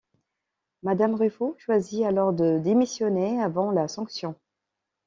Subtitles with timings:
[0.81, 4.33] Madame Ruffo choisit alors de démissionner avant la sanction.